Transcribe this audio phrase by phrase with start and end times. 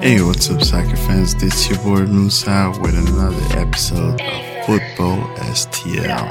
[0.00, 1.34] Hey, what's up, soccer fans?
[1.34, 6.22] This your boy Musa with another episode of Football STL.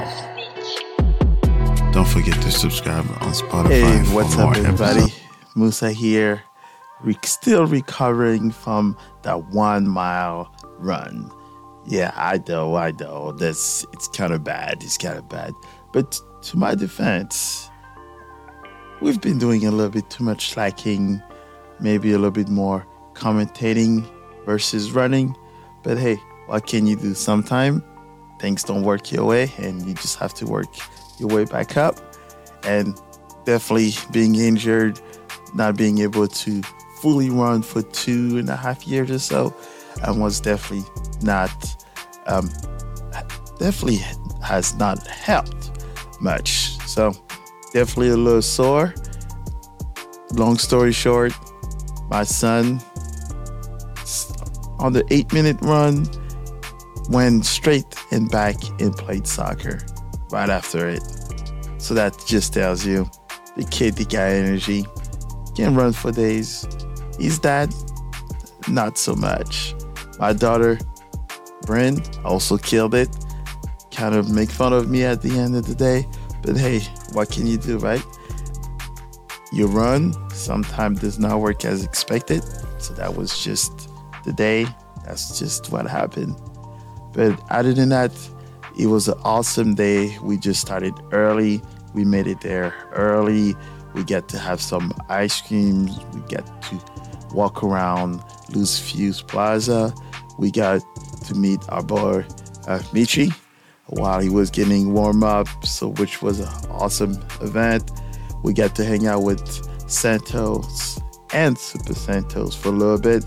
[1.92, 3.68] Don't forget to subscribe on Spotify.
[4.06, 5.00] Hey, what's up, everybody?
[5.00, 5.20] episodes.
[5.54, 6.42] Musa here.
[7.02, 11.30] Re- still recovering from that one mile run.
[11.86, 13.32] Yeah, I know, I know.
[13.32, 14.82] That's it's kind of bad.
[14.82, 15.52] It's kind of bad.
[15.92, 17.68] But to my defense,
[19.02, 21.22] we've been doing a little bit too much slacking,
[21.80, 22.86] maybe a little bit more
[23.18, 24.08] commentating
[24.46, 25.36] versus running.
[25.82, 27.14] But hey, what can you do?
[27.14, 27.84] Sometime
[28.40, 30.68] things don't work your way, and you just have to work
[31.18, 31.96] your way back up.
[32.62, 32.98] And
[33.44, 35.00] definitely being injured,
[35.54, 36.62] not being able to
[37.00, 39.54] fully run for two and a half years or so,
[40.02, 40.86] and was definitely
[41.22, 41.84] not,
[42.26, 42.48] um,
[43.58, 44.00] definitely
[44.42, 45.84] has not helped
[46.20, 46.76] much.
[46.86, 47.12] So
[47.72, 48.94] definitely a little sore.
[50.32, 51.32] Long story short,
[52.10, 52.80] my son
[54.78, 56.06] on the eight minute run
[57.08, 59.80] went straight and back and played soccer
[60.30, 61.02] right after it.
[61.78, 63.08] So that just tells you
[63.56, 64.84] the kid, the guy energy,
[65.56, 66.66] can run for days.
[67.18, 67.74] His dad,
[68.68, 69.74] not so much.
[70.18, 70.78] My daughter,
[71.62, 73.08] Bryn, also killed it.
[73.90, 76.06] Kind of make fun of me at the end of the day.
[76.42, 76.80] But hey,
[77.12, 78.02] what can you do, right?
[79.52, 82.44] You run, sometimes does not work as expected.
[82.80, 83.90] So that was just
[84.28, 84.66] the day.
[85.04, 86.36] That's just what happened.
[87.14, 88.12] But other than that,
[88.78, 90.16] it was an awesome day.
[90.22, 91.62] We just started early.
[91.94, 93.56] We made it there early.
[93.94, 95.98] We get to have some ice creams.
[96.12, 96.80] We get to
[97.34, 99.94] walk around Lou Fusz Plaza.
[100.38, 100.82] We got
[101.26, 102.20] to meet our boy
[102.66, 103.34] uh, Michi
[103.86, 107.90] while he was getting warm up, so which was an awesome event.
[108.44, 109.42] We got to hang out with
[109.90, 111.00] Santos
[111.32, 113.24] and Super Santos for a little bit.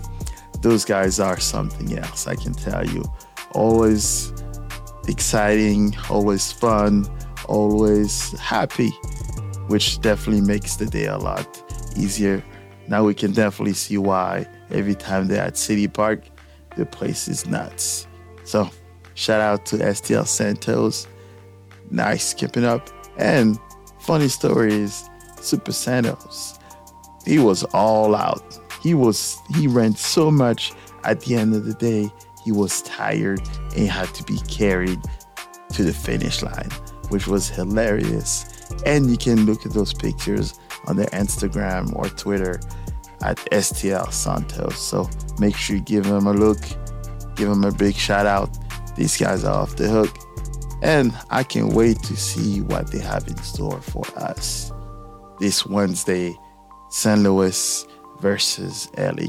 [0.62, 3.04] Those guys are something else, I can tell you.
[3.50, 4.32] Always
[5.08, 7.04] exciting, always fun,
[7.46, 8.90] always happy,
[9.66, 11.46] which definitely makes the day a lot
[11.96, 12.44] easier.
[12.86, 16.24] Now we can definitely see why every time they're at City Park,
[16.76, 18.06] the place is nuts.
[18.44, 18.70] So,
[19.14, 21.08] shout out to STL Santos.
[21.90, 22.88] Nice keeping up.
[23.18, 23.58] And
[24.00, 25.08] funny story is
[25.40, 26.58] Super Santos.
[27.26, 28.58] He was all out.
[28.82, 30.72] He was he ran so much
[31.04, 32.10] at the end of the day
[32.44, 33.40] he was tired
[33.76, 35.00] and had to be carried
[35.72, 36.68] to the finish line,
[37.08, 38.44] which was hilarious.
[38.84, 42.60] And you can look at those pictures on their Instagram or Twitter
[43.22, 44.78] at STL Santos.
[44.78, 46.58] So make sure you give them a look,
[47.36, 48.50] give them a big shout out.
[48.96, 50.16] These guys are off the hook.
[50.82, 54.72] And I can wait to see what they have in store for us
[55.38, 56.36] this Wednesday,
[56.90, 57.20] St.
[57.20, 57.86] Louis
[58.22, 59.26] versus LA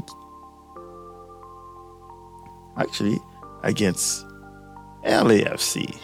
[2.76, 3.18] actually
[3.62, 4.24] against
[5.04, 5.98] LAFC.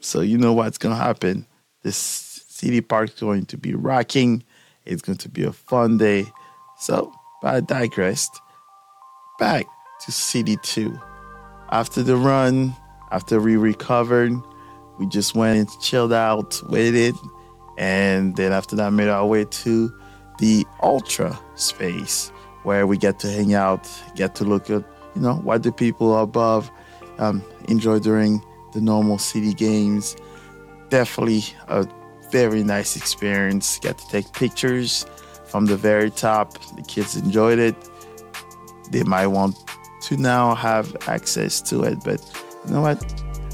[0.00, 1.46] So you know what's gonna happen.
[1.82, 4.42] This city park's going to be rocking.
[4.84, 6.26] It's going to be a fun day.
[6.78, 8.40] So, but I digressed.
[9.38, 9.66] Back
[10.04, 10.98] to City 2.
[11.70, 12.74] After the run,
[13.10, 14.32] after we recovered,
[14.98, 17.14] we just went and chilled out, waited,
[17.76, 19.92] and then after that made our way to
[20.38, 22.30] the ultra space
[22.62, 26.18] where we get to hang out, get to look at you know what the people
[26.18, 26.70] above
[27.18, 30.16] um, enjoy during the normal city games.
[30.90, 31.86] Definitely a
[32.30, 33.78] very nice experience.
[33.78, 35.06] Get to take pictures
[35.44, 36.58] from the very top.
[36.76, 37.76] The kids enjoyed it.
[38.90, 39.56] They might want
[40.02, 42.20] to now have access to it, but
[42.66, 43.02] you know what?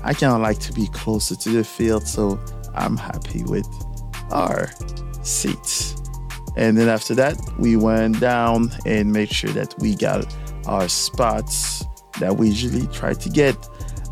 [0.05, 2.41] I kind of like to be closer to the field, so
[2.75, 3.69] I'm happy with
[4.31, 4.71] our
[5.23, 6.02] seats.
[6.57, 10.35] And then after that, we went down and made sure that we got
[10.67, 11.85] our spots
[12.19, 13.57] that we usually try to get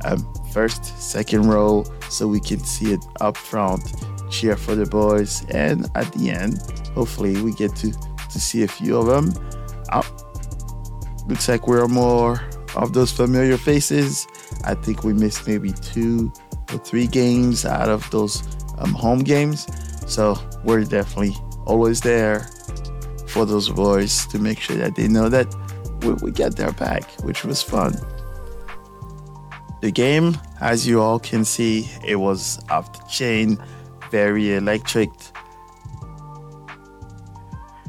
[0.04, 3.82] um, first, second row, so we can see it up front,
[4.30, 6.58] cheer for the boys, and at the end,
[6.94, 9.32] hopefully, we get to to see a few of them.
[9.90, 10.02] Uh,
[11.26, 12.40] looks like we're more
[12.76, 14.26] of those familiar faces.
[14.64, 16.32] I think we missed maybe two
[16.72, 18.42] or three games out of those
[18.78, 19.66] um, home games,
[20.06, 21.36] so we're definitely
[21.66, 22.48] always there
[23.28, 25.46] for those boys to make sure that they know that
[26.02, 27.94] we, we get their back, which was fun.
[29.80, 33.58] The game, as you all can see, it was off the chain,
[34.10, 35.10] very electric.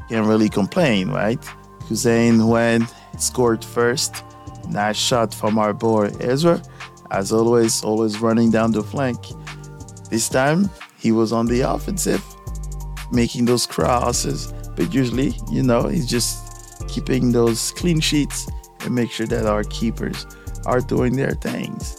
[0.08, 1.44] Can't really complain, right?
[1.88, 4.24] Hussein went, scored first.
[4.68, 6.62] Nice shot from our boy Ezra.
[7.10, 9.18] As always, always running down the flank.
[10.08, 12.24] This time, he was on the offensive,
[13.12, 14.52] making those crosses.
[14.76, 18.48] But usually, you know, he's just keeping those clean sheets
[18.80, 20.26] and make sure that our keepers
[20.66, 21.96] are doing their things.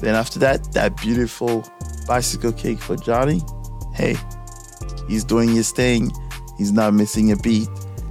[0.00, 1.64] Then after that, that beautiful
[2.06, 3.40] bicycle kick for Johnny.
[3.94, 4.16] Hey,
[5.08, 6.12] he's doing his thing.
[6.58, 7.68] He's not missing a beat.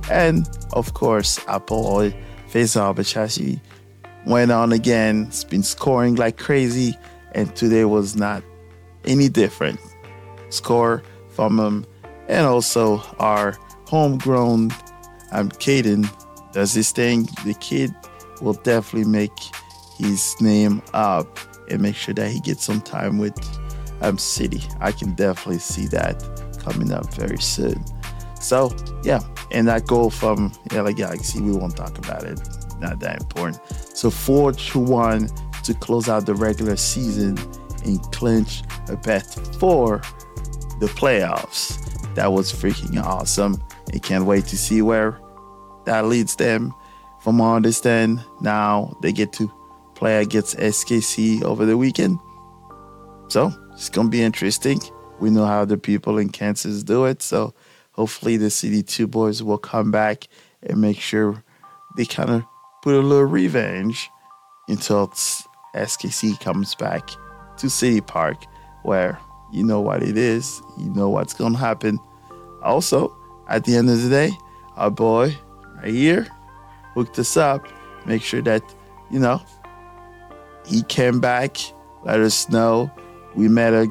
[0.09, 2.11] And of course, Apple
[2.51, 3.59] Faisal Bachashi
[4.25, 5.25] went on again.
[5.27, 6.97] It's been scoring like crazy,
[7.33, 8.43] and today was not
[9.05, 9.79] any different.
[10.49, 11.85] Score from him,
[12.27, 13.57] and also our
[13.88, 14.72] homegrown
[15.31, 16.10] um, Caden
[16.51, 17.27] does this thing.
[17.45, 17.94] The kid
[18.42, 19.38] will definitely make
[19.98, 21.39] his name up
[21.69, 23.38] and make sure that he gets some time with
[24.01, 24.62] um, City.
[24.80, 26.24] I can definitely see that
[26.60, 27.83] coming up very soon.
[28.39, 32.39] So yeah, and that goal from LA Galaxy, we won't talk about it.
[32.80, 33.62] Not that important.
[33.95, 35.30] So four to one
[35.63, 37.38] to close out the regular season
[37.83, 39.25] and clinch a bet
[39.60, 40.01] for
[40.80, 41.84] the playoffs.
[42.15, 43.62] That was freaking awesome.
[43.94, 45.19] I can't wait to see where
[45.85, 46.73] that leads them.
[47.21, 49.51] From what I understand, now they get to
[49.95, 52.19] play against SKC over the weekend.
[53.27, 54.79] So it's gonna be interesting.
[55.19, 57.53] We know how the people in Kansas do it, so
[57.94, 60.27] hopefully the CD2 boys will come back
[60.63, 61.44] and make sure
[61.97, 62.44] they kind of
[62.81, 64.09] put a little revenge
[64.67, 65.07] until
[65.75, 67.09] SKC comes back
[67.57, 68.38] to City Park,
[68.83, 69.19] where
[69.55, 71.97] you know what it is, you know what's gonna happen.
[72.61, 73.15] Also,
[73.47, 74.31] at the end of the day,
[74.75, 75.35] our boy
[75.77, 76.27] right here
[76.93, 77.65] hooked us up.
[78.05, 78.63] Make sure that
[79.09, 79.41] you know
[80.65, 81.57] he came back,
[82.03, 82.91] let us know.
[83.33, 83.87] We met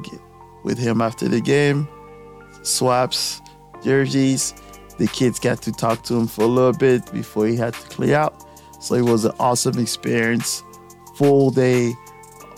[0.63, 1.87] with him after the game,
[2.61, 3.41] swaps,
[3.83, 4.53] jerseys.
[4.97, 7.89] The kids got to talk to him for a little bit before he had to
[7.89, 8.45] clear out.
[8.79, 10.63] So it was an awesome experience.
[11.15, 11.93] Full day,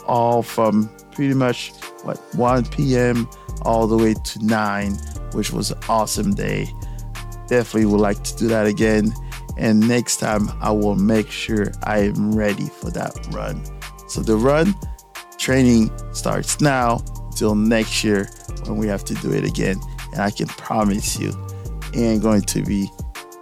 [0.06, 1.74] all from pretty much
[2.08, 3.28] what 1 p.m.
[3.64, 4.94] all the way to 9,
[5.34, 6.72] which was an awesome day.
[7.48, 9.14] Definitely would like to do that again.
[9.58, 13.62] And next time, I will make sure I am ready for that run.
[14.08, 14.74] So the run
[15.38, 17.04] training starts now
[17.36, 18.30] till next year
[18.66, 19.80] when we have to do it again.
[20.14, 21.30] And I can promise you,
[21.94, 22.90] it ain't going to be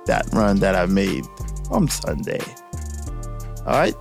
[0.05, 1.25] that run that I made
[1.69, 2.41] on Sunday.
[3.65, 3.95] All right.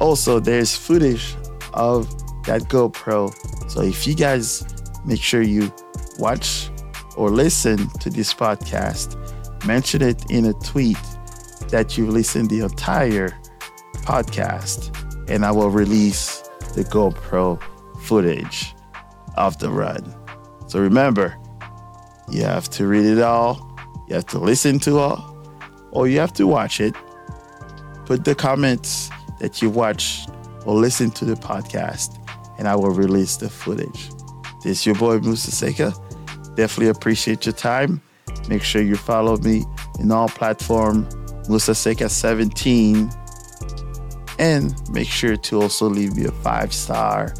[0.00, 1.34] Also, there's footage
[1.74, 2.08] of
[2.44, 3.34] that GoPro.
[3.68, 4.64] So if you guys
[5.04, 5.72] make sure you
[6.18, 6.70] watch
[7.16, 9.16] or listen to this podcast,
[9.66, 10.98] mention it in a tweet
[11.68, 13.30] that you've listened the entire
[13.96, 14.92] podcast
[15.28, 16.42] and I will release
[16.74, 17.60] the GoPro
[18.02, 18.74] footage
[19.36, 20.14] of the run.
[20.68, 21.36] So remember,
[22.30, 23.76] you have to read it all,
[24.08, 25.36] you have to listen to all,
[25.90, 26.94] or you have to watch it.
[28.04, 29.10] Put the comments
[29.40, 30.30] that you watched
[30.64, 32.18] or listen to the podcast,
[32.58, 34.10] and I will release the footage.
[34.62, 35.94] This is your boy Musa Seka.
[36.56, 38.00] Definitely appreciate your time.
[38.48, 39.64] Make sure you follow me
[39.98, 41.08] in all platform
[41.48, 43.10] Musa Seka 17
[44.38, 47.32] and make sure to also leave me a five star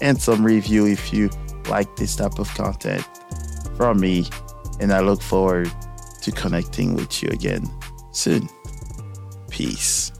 [0.00, 1.30] and some review if you
[1.68, 3.06] like this type of content
[3.76, 4.26] from me.
[4.80, 5.70] And I look forward
[6.22, 7.68] to connecting with you again
[8.12, 8.48] soon.
[9.50, 10.12] Peace.